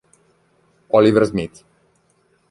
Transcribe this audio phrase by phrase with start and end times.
[0.99, 1.61] Oliver Smith